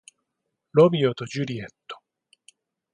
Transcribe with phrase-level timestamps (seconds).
[0.71, 1.99] ロミオとジュリエット